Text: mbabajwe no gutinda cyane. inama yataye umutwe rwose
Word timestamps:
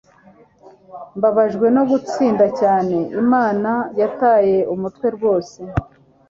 mbabajwe 1.17 1.67
no 1.75 1.83
gutinda 1.89 2.45
cyane. 2.59 2.97
inama 3.21 3.73
yataye 4.01 4.57
umutwe 4.73 5.07
rwose 5.15 5.59